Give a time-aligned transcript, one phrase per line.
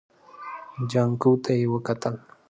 [0.89, 2.15] جانکو ته يې وکتل.